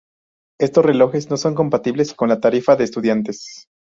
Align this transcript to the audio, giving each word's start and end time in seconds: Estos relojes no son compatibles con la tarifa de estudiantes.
Estos 0.59 0.83
relojes 0.83 1.29
no 1.29 1.37
son 1.37 1.53
compatibles 1.53 2.15
con 2.15 2.27
la 2.27 2.39
tarifa 2.39 2.75
de 2.75 2.85
estudiantes. 2.85 3.67